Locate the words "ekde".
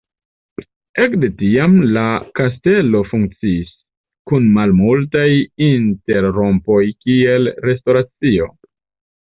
1.01-1.27